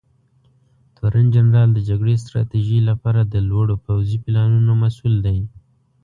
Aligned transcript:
تورنجنرال 0.95 1.69
د 1.73 1.79
جګړې 1.89 2.15
ستراتیژۍ 2.23 2.79
لپاره 2.89 3.21
د 3.23 3.35
لوړو 3.49 3.75
پوځي 3.85 4.17
پلانونو 4.25 4.71
مسوول 4.83 5.15
دی. 5.25 5.39